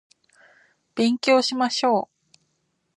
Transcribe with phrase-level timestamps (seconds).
[0.95, 2.37] 勉強しましょう